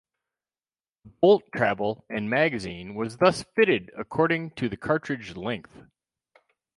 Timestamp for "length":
5.35-5.83